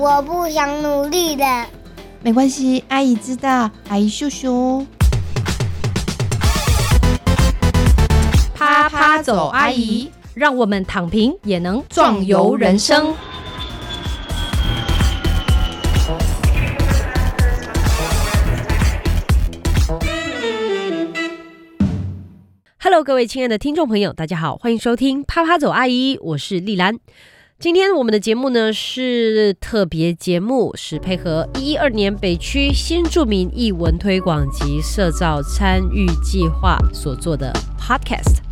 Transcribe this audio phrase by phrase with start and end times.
[0.00, 1.44] 我不想努力的。
[2.22, 4.86] 没关系，阿姨知道，阿姨秀秀。
[8.54, 13.12] 啪啪走，阿姨，让我们躺平也能壮游人生。
[22.80, 27.00] Hello，各位亲爱的听众朋友，大家好，欢迎收听啪啪走，阿姨，我是丽兰。
[27.60, 38.47] 今天我们的节目呢是特别节目，是配合一二年北区新著名译文推广及社造参与计划所做的 Podcast。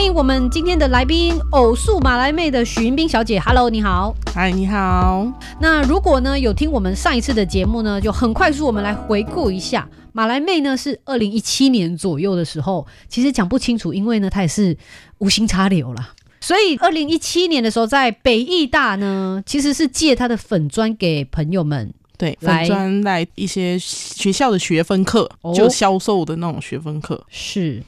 [0.00, 4.16] 欢迎我们今天的来宾，偶数马来妹的许云冰小姐，Hello，你好。
[4.34, 5.30] 嗨，你好。
[5.60, 14.74] 那如果呢有听我们上一次的节目呢，就很快速我们来回顾一下，马来妹呢是二零一七年左右的时候，其实讲不清楚，因为呢她也是
[15.18, 16.14] 无心插柳啦。
[16.40, 27.22] 所以二零一七年的时候，在北艺大呢，其实是借她的粉砖给朋友们，对，来粉专来一些学校的学分课，哦就销售的那种学分课。
[27.28, 27.82] 是。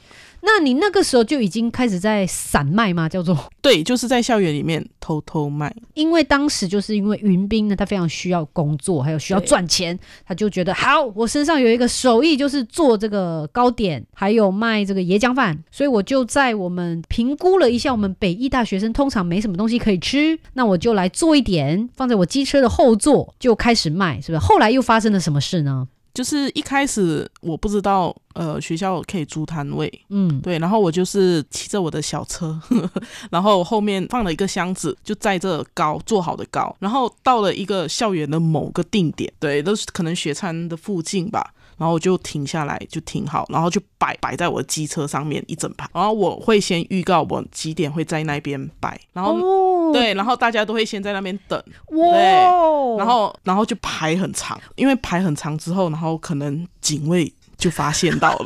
[0.45, 3.07] 那你那个时候就已经开始在散卖吗？
[3.07, 5.73] 叫做，对，就是在校园里面偷偷卖。
[5.93, 24.39] 因为当时就是因为云斌呢，他非常需要工作，还有需要赚钱，他就觉得好，我身上有一个手艺，就是做这个糕点，还有卖这个椰浆饭，所以我就在我们评估了一下，我们北艺大学生通常没什么东西可以吃，那我就来做一点，放在我机车的后座，就开始卖，是不是？
[24.39, 25.87] 后来又发生了什么事呢？
[26.13, 41.53] 就是一开始我不知道，呃，学校可以租摊位，嗯，对，然后我就是骑着我的小车，呵 呵然后后面放了一个箱子，就载着糕做好的糕，然后到了一个校园的某个定点，对，都是可能学餐的附近吧，
[41.83, 58.45] 然后我就停下来，就停好，然后就摆摆在我的机车上面一整排，然后我会先预告我几点会在那边摆，然后、哦，对，然后大家都会先在那边等，哇，然后然后就排很长，因为排很长之后，然后可能警卫就发现到了。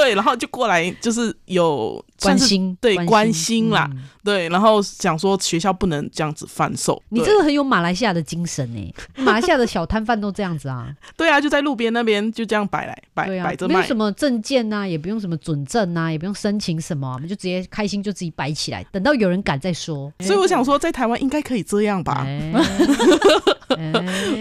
[0.00, 10.88] 对，然后就过来，就是有关心，对关心啦，嗯对，然后讲说学校不能这样子贩售，你这个很有马来西亚的精神呢， 马来西亚的小摊贩都这样子啊。
[11.16, 20.12] 对啊，就在路边那边就这样摆来摆摆，着卖没有什，么证件呐、也不用什么准证呐、也不用申请什么啊，我们就直接开心就自己摆起来，等到有人敢再说。
[20.20, 22.26] 所以我想说，在台湾应该可以这样吧。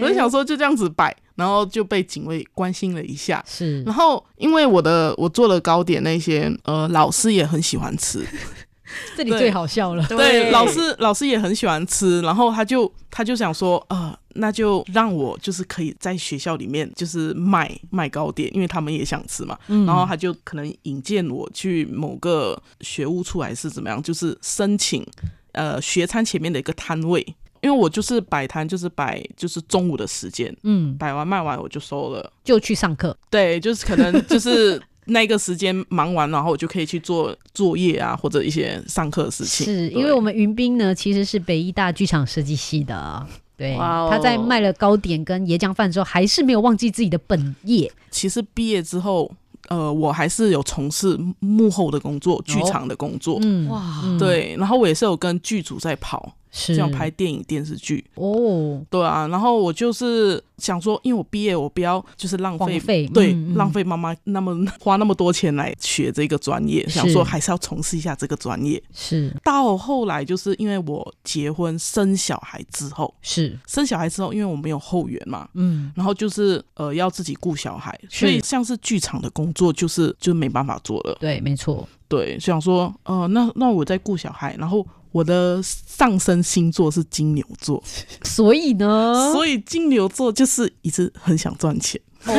[0.02, 3.44] 我就想说就这样子摆，然后就被警卫关心了一下。
[3.48, 8.20] 是然后，因为我的我做的糕点那些，呃，老师也很喜欢吃，
[9.16, 10.06] 对 这里最好笑了。
[10.08, 19.58] 对，老师老师也很喜欢吃，然后他就他就想说，呃，那就让我就是可以在学校里面就是卖卖糕点，因为他们也想吃嘛。
[19.68, 25.06] 嗯然后他就可能引荐我去某个学务处还是怎么样，就是申请
[25.54, 27.26] 呃学餐前面的一个摊位，
[27.66, 32.32] 因为我就是摆摊，就是摆就是中午的时间，嗯，摆完卖完我就收了。
[32.44, 33.18] 就去上课。
[33.32, 39.66] 对，就是可能 就是那个时间忙完，然后我就可以去做作业啊，或者一些上课的事情。
[39.66, 43.26] 是因为我们云斌呢，其实是北医大剧场设计系的。
[43.58, 47.92] 对，他在卖了糕点跟椰浆饭之后，还是没有忘记自己的本业。
[48.12, 49.32] 其实毕业之后，
[49.70, 53.40] 呃，我还是有从事幕后的工作，剧场的工作。
[53.42, 58.04] 嗯，哇嗯，对，然后我也是有跟剧组在跑，是这样拍电影、电视剧。
[58.16, 68.82] 哦，对啊，然后我就是想说，因为我毕业，我不要就是浪费，对，嗯嗯浪费妈妈那么花那么多钱来学这个专业，想说还是要从事一下这个专业。
[68.94, 81.18] 是到后来，就是因为我结婚生小孩之后，是，生小孩之后，因为我没有后援嘛，嗯，然后就是呃要自己顾小孩，所以像是剧场的工作就是就没办法做了。
[81.20, 81.88] 对，没错。
[82.08, 87.82] 对，想说呃那那我在顾小孩，然后我的上升星座是金牛座，
[88.26, 92.00] 所以呢，所以金牛座就是一直很想赚钱。
[92.26, 92.34] 哦，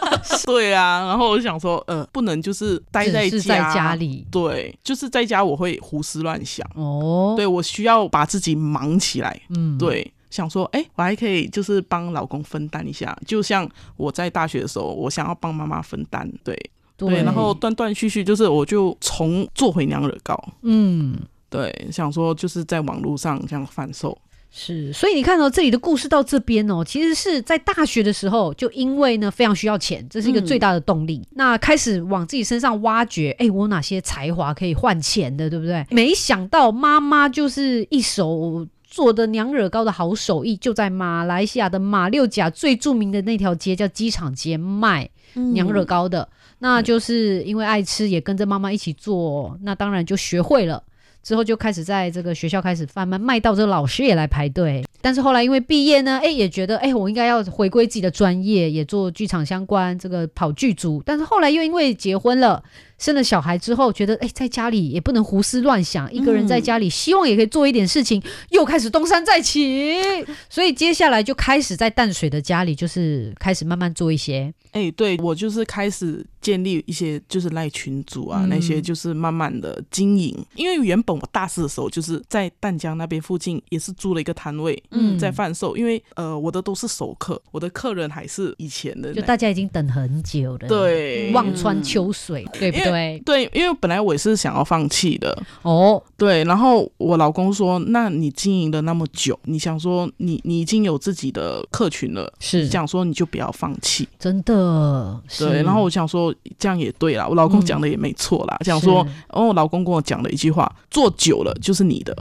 [0.46, 4.26] 对啊，然后我就想说呃不能就是待在家，在家里。
[4.30, 9.38] 对，就是在家我会胡思乱想，哦，对我需要把自己忙起来。
[9.50, 13.68] 嗯，对，想说，哎、我还可以就是帮老公分担一下，就像
[13.98, 16.58] 我在大学的时候，我想要帮妈妈分担，对。
[16.96, 21.18] 对，然后断断续续，就是我就从做回娘惹糕，嗯。
[21.54, 24.18] 对，想说就是在网络上这样贩售，
[24.50, 31.22] 是，所以你看到、这里的故事到这边哦，其实是在大学的时候，就因为呢非常需要钱，这是一个最大的动力。
[31.36, 35.86] 那开始往自己身上挖掘，哎，我有哪些才华可以换钱的，对不对？
[35.90, 45.08] 没想到妈妈就是一手做的娘惹糕的好手艺，就在马来西亚的马六甲最著名的那条街叫机场街卖。
[45.52, 46.28] 娘惹糕的。
[46.60, 50.82] 那就是因为爱吃，也跟着妈妈一起做，那当然就学会了。
[51.24, 54.84] 之后就开始在这个学校开始贩卖，卖到这个老师也来排队。
[55.00, 61.02] 但是后来因为毕业呢，哎，也觉得哎，我应该要回归自己的专业，也做剧场相关，这个跑剧组。
[61.04, 62.62] 但是后来又因为结婚了。
[62.96, 70.00] 生了小孩之后，觉得哎，在家里也不能胡思乱想，一个人在家里，希望也可以做一点事情，又开始东山再起。
[70.48, 74.54] 所以接下来就开始在淡水的家里，就是开始慢慢做一些。
[74.70, 80.36] 哎，对我就是开始建立一些就是赖群组啊，那些就是慢慢的经营。
[80.54, 85.74] 因为原本我大四的时候就是在淡江那边附近也是租了一个摊位，嗯，在贩售。
[85.74, 93.22] 因为呃，我的都是熟客，我的客人还是以前的，就大家已经等很久了，对，望穿秋水，对不对？
[93.24, 96.02] 对，因为本来我也是想要放弃的哦。
[96.18, 105.62] 对，然后我老公说：“那你经营了那么久，你想说你你已经有自己的客群了，是想说你就不要放弃。”真的，对。
[105.62, 108.56] 然后我想说这样也对啦，我老公讲的也没错啦。
[108.64, 112.16] 讲说，哦，我老公跟我讲了一句话：“做久了就是你的。”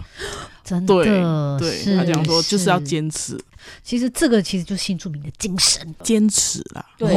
[0.63, 3.37] 真的，对他讲说就是要坚持。
[3.83, 6.85] 其实这个其实就是新著名的精神，坚持啦。
[6.97, 7.09] 对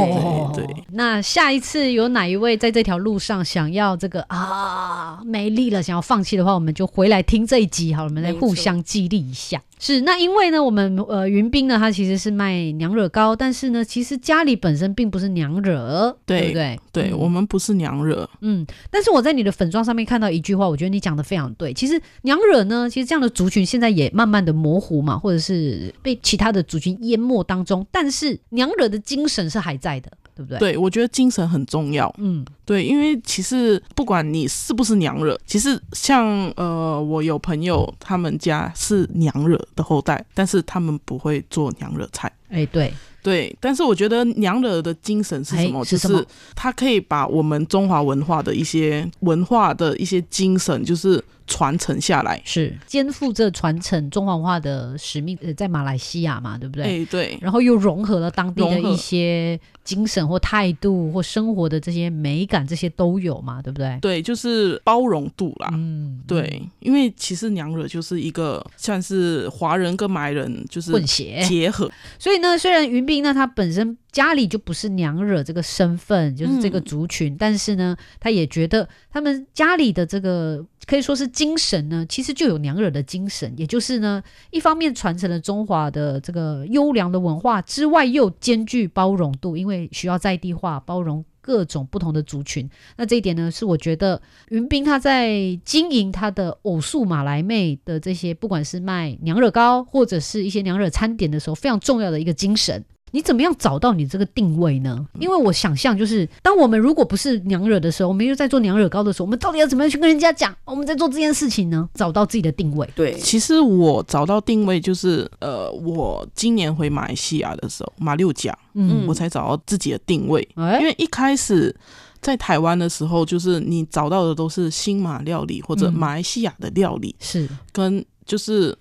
[0.55, 0.85] 对。
[0.93, 9.63] 那下一次有哪一位在这条路上想要这个啊没力了，想要放弃的话，我们就回来听这一集好，我们来互相激励一下。
[9.79, 16.81] 是那因为呢，我们呃云斌呢，他其实是卖娘惹糕，但是呢，其实家里本身并不是娘惹，对不对？
[16.91, 18.27] 对我们不是娘惹。
[18.41, 21.75] 嗯，但是我在你的粉妆上面看到一句话，我觉得你讲的非常对。
[21.75, 30.12] 其实娘惹呢，其实这样的族群现在也慢慢的模糊嘛，或者是被其他的族群淹没当中，但是娘惹的精神是还在的。
[30.37, 30.59] 对不对？
[30.59, 32.15] 对，我觉得精神很重要。
[32.19, 42.31] 嗯，对，因为其实不管你是不是娘惹，其实像呃，我有朋友他们家是娘惹的后代，但是他们不会做娘惹菜。
[42.50, 42.93] 哎，对
[43.26, 45.84] 对，但是我觉得娘惹的精神是什么？
[45.84, 46.25] 就是
[46.55, 55.37] 他可以把我们中华文化的一些文化的一些精神，就是传承下来，是肩负着传承中华文化的使命。
[55.43, 56.84] 呃，在马来西亚嘛，对不对？
[56.84, 57.37] 哎，对。
[57.40, 59.58] 然后又融合了当地的一些。
[59.87, 63.96] 精神或态度或生活的这些美感，这些都有嘛，对不对？
[64.02, 65.70] 对，就是包容度啦。
[65.75, 71.88] 嗯，对，因为其实娘惹就是一个算是华人跟埋人就是混血结合，
[72.19, 80.65] 所以呢，虽然云斌呢他本身家里就不是娘惹这个身份，就是这个族群，但是呢，他也觉得他们家里的这个。
[80.87, 84.23] 可以说是精神呢，其实就有娘惹的精神，也就是呢，
[84.53, 92.71] 一方面传承了中华的这个优良的文化之外，又兼具包容度，因为需要在地化包容各种不同的族群。
[92.97, 102.85] 那这一点呢，是我觉得云斌他在经营他的偶数马来妹的这些，不管是卖娘惹糕或者是一些娘惹餐点的时候，非常重要的一个精神。
[103.12, 105.06] 你怎么样找到你这个定位呢？
[105.19, 111.88] 因为我想象就是，当我们如果不是娘惹的时候，我们又在做娘惹糕的时候，我们到底要怎么样去跟人家讲我们在做这件事情呢？
[111.94, 112.87] 找到自己的定位。
[112.94, 120.47] 对，其实我找到定位就是，呃，我今年回马来西亚的时候，马六甲，嗯，我才找到自己的定位。
[120.56, 121.75] 因为一开始
[122.20, 128.76] 在台湾的时候，就是你找到的都是新马料理或者马来西亚的料理，是跟就是。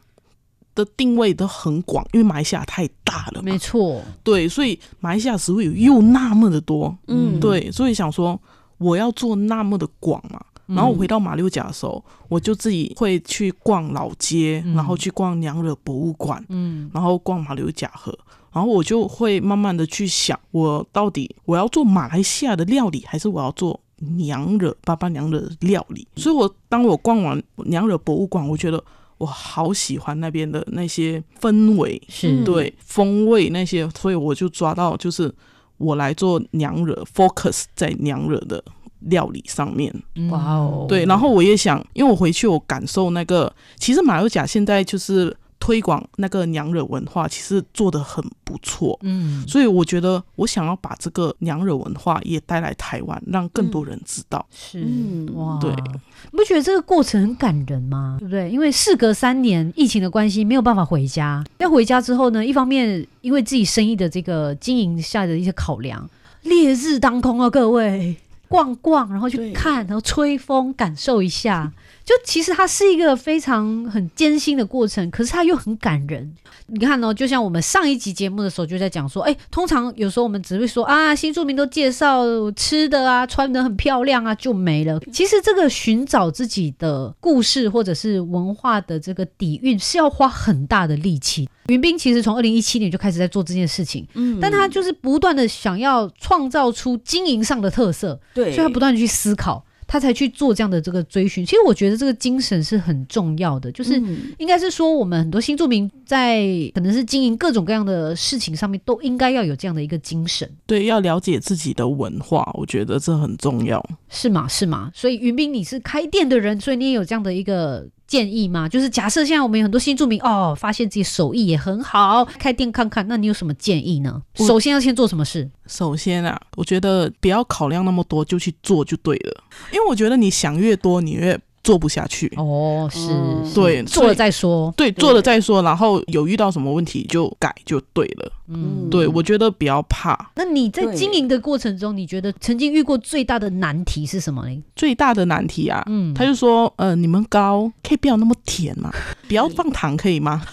[0.75, 8.37] 的定位都很广，因为马来西亚太大了，没错，对，所以马来西亚食物又那么的多，嗯，对，所以想说
[8.77, 18.13] 我要做那么的广嘛，然后我回到马六甲的时候，我就自己会去逛老街，然后去逛娘惹博物馆，嗯，然后逛马六甲河，
[18.51, 23.79] 然后我就会慢慢的去想，我到底我要做马来西亚的料理，还是我要做
[24.17, 26.05] 娘惹爸爸娘惹料理？
[26.17, 28.83] 所以我当我逛完娘惹博物馆，我觉得。
[29.17, 35.33] 我好喜欢那边的那些氛围，是对风味那些，所以我就抓到，就是
[35.77, 38.63] 我来做娘惹，focus 在娘惹的
[38.99, 39.93] 料理上面。
[40.29, 45.35] 哇哦，对，然后我也想，因为我回去我感受那个，其实马六甲现在就是。
[45.59, 54.45] 推广那个娘惹文化，其实做的很不错，嗯，所以我觉得我想要把这个娘惹文化也带来台湾，让更多人知道。
[54.51, 54.85] 是
[55.33, 58.17] 哇，对，你不觉得这个过程很感人吗？
[58.19, 58.49] 对不对？
[58.49, 61.43] 因为事隔三年，疫情的关系，没有办法回家。
[61.57, 66.07] 要回家之后呢，一方面因为自己生意的这个经营下的一些考量，
[66.43, 68.15] 烈日当空啊，各位
[68.47, 71.71] 逛逛，然后去看，然后吹风，感受一下。
[72.05, 76.35] 就其实它是一个非常很艰辛的过程，可是它又很感人。
[76.67, 84.99] 你看哦，就像我们上一集节目的时候就在讲说，哎，通常有时候我们只会说啊，新住民都介绍吃的啊，穿的很漂亮啊，就没了。
[85.11, 91.49] 其实这个寻找自己的故事或者是文化的这个底蕴是要花很大的力气。
[91.67, 101.43] 云斌其实从二零一七年就开始在做这件事情，嗯但他就是不断的想要创造出经营上的特色，对，所以他不断的去思考，他才去做这样的这个追寻。
[101.43, 103.99] 其实我觉得这个精神是很重要的，就是。
[103.99, 113.83] 嗯应该是说，我们很多新住民在可能是经营各种各样的事情上面，都应该要有这样的一个精神，对，要了解自己的文化，我觉得这很重要。
[114.09, 114.45] 是吗？
[114.47, 114.91] 是吗？
[114.93, 118.69] 所以云斌，你是开店的人，所以你也有这样的一个建议吗？
[118.69, 124.21] 就是假设现在我们有很多新住民哦，发现自己手艺也很好，开店看看，那你有什么建议呢？
[124.35, 125.49] 首先要先做什么事？
[125.67, 129.43] 首先啊，我觉得不要考量那么多，就去做就对了。
[129.73, 132.31] 因为我觉得你想越多，你越做不下去。
[132.37, 134.71] 哦，是，嗯对做了再说。
[134.77, 138.31] 对，做了再说，然后有遇到什么问题就改就对了。
[138.47, 140.29] 嗯，对，我觉得不要怕。
[140.35, 144.63] 那你在经营的过程中，你觉得曾经遇过最大的难题是什么呢？
[144.75, 148.91] 最大的难题啊，嗯，他就说，呃，你们糕可以不要那么甜嘛，
[149.27, 150.43] 不要放糖可以吗？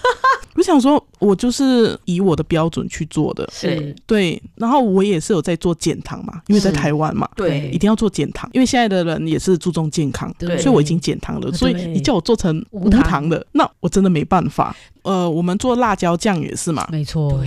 [0.54, 4.40] 我想说，我就是以我的标准去做的，是对。
[4.56, 11.50] 然后我也是有在做减糖嘛，因为在台湾嘛，对一定要做减糖，因为现在的人也是注重健康，对所以我已经减糖了。
[11.52, 14.75] 所以你叫我做成无无糖糖的，那我真的没办法。
[15.02, 17.40] 呃，我们做辣椒酱也是嘛，没错，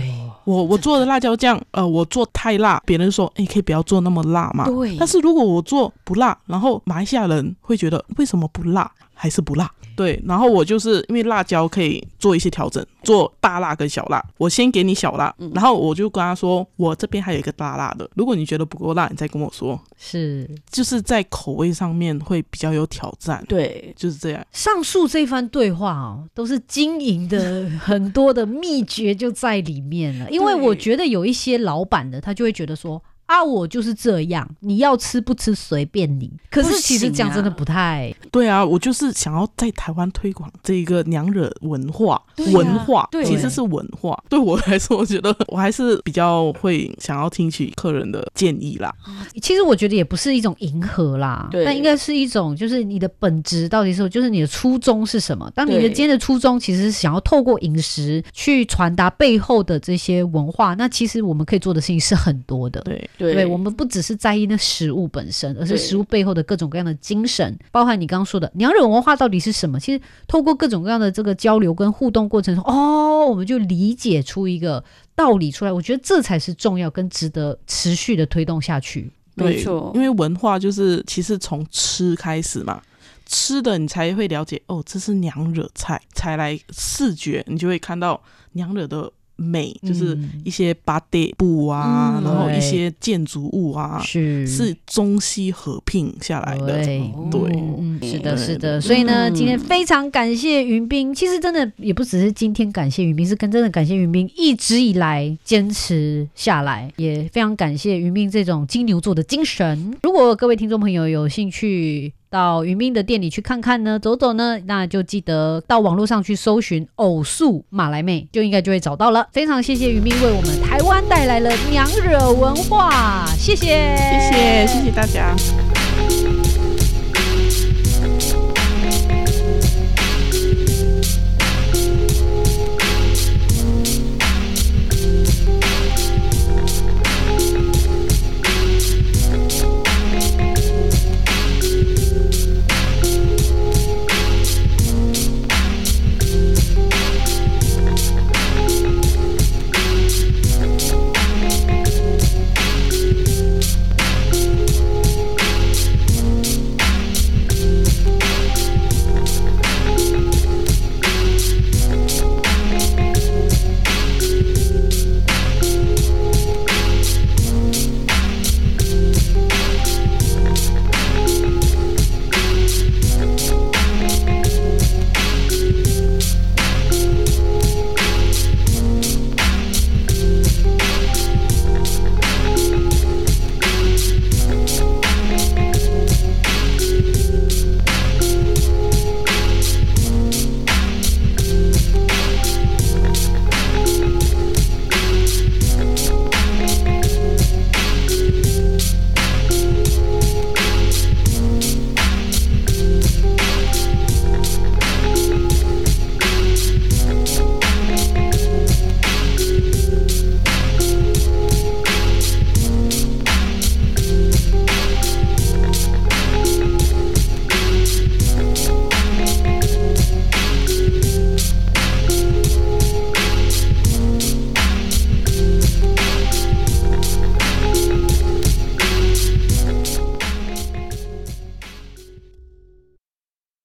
[0.44, 4.66] 我我做的辣椒酱，呃，我做太辣，别人说，哎、可以不要做那么辣嘛。
[4.66, 9.70] 对但是如果我做不辣，然后马来西亚人会觉得为什么不辣，还是不辣？
[9.96, 14.22] 对，然后我就是因为辣椒可以做一些调整，做大辣跟小辣。
[14.36, 19.80] 我先给你小辣，然后我就跟他说，我这边还有一个大辣的，如果你觉得不够辣，你再跟我说。
[19.98, 24.46] 是就是在口味上面会比较有挑战，对，就是这样。
[24.52, 30.30] 上述这番对话哦，都是经营的 很多的秘诀就在里面了。
[30.30, 33.02] 因为我觉得有一些老板的，他就会觉得说。
[33.26, 36.30] 啊，我就是这样，你要吃不吃随便你。
[36.50, 42.20] 可是其实讲真的啊不太对啊，我就是想要在台湾推广这一个娘惹文化，
[42.52, 44.16] 文化对其实是文化。
[44.28, 48.94] 对我来说，我觉得我还是比较会想要听取客人的建议啦。
[49.42, 55.50] 其实我觉得也不是一种迎合啦，对但应该是一种，就是你的本质到底是，就是你的初衷是什么？
[55.54, 62.80] 当你的今天的初衷其实是想要透过饮食去传达背后的这些文化，那其实我们可以做的事情是很多的。
[62.82, 69.80] 对，对对，我们不只是在意那食物本身，而是食物背后的各种各样的精神，包含你刚刚说的娘惹文化到底是什么？
[69.80, 74.82] 其实透过各种各样的这个交流跟互动过程中，哦，我们就理解出一个
[75.14, 75.72] 道理出来。
[75.72, 79.10] 我觉得这才是重要跟值得持续的推动下去。
[79.34, 82.82] 没错，因为文化就是其实从吃开始嘛。
[83.28, 90.30] 吃的你才会了解哦，这是娘惹菜，才来视觉你就会看到娘惹的美，就是嗯。
[90.44, 94.46] 一些八地布啊，嗯然后一些建筑物啊，是。
[94.46, 96.84] 是中西合并下来的。
[96.84, 97.12] 对。
[97.30, 97.40] 对。
[97.78, 99.34] 嗯，是的，是的，所以呢，嗯。
[99.34, 101.14] 今天非常感谢云斌。
[101.14, 109.94] 其实真的也不只是今天感谢云斌，是跟真的感谢云斌一直以来坚持下来，也非常感谢云斌这种金牛座的精神。
[110.02, 119.26] 如果各位听众朋友有兴趣，到云斌的店里去看看呢，走走呢，那就记得到网络上去搜寻“偶数马来妹”，就应该就会找到了。
[119.32, 125.34] 非常谢谢云斌为我们台湾带来了娘惹文化，谢谢，谢谢，谢谢大家。